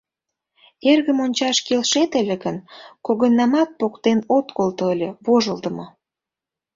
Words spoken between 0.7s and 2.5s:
—Эргым ончаш келшет ыле